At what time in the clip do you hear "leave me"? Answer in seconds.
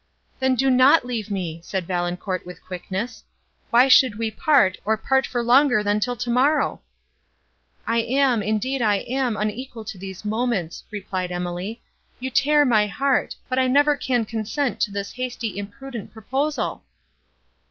1.05-1.61